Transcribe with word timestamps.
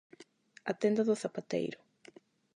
"A 0.69 0.73
tenda 0.81 1.03
do 1.07 1.15
zapateiro". 1.23 1.79